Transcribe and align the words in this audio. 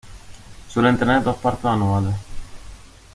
Suelen 0.67 0.97
tener 0.97 1.21
dos 1.21 1.35
partos 1.37 1.65
anuales. 1.69 2.15